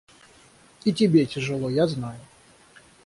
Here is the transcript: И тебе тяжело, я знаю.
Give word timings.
И 0.83 0.91
тебе 0.93 1.27
тяжело, 1.27 1.69
я 1.69 1.85
знаю. 1.85 2.19